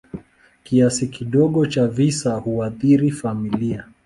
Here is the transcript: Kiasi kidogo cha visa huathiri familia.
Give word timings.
Kiasi 0.63 1.07
kidogo 1.07 1.65
cha 1.65 1.87
visa 1.87 2.35
huathiri 2.35 3.11
familia. 3.11 3.85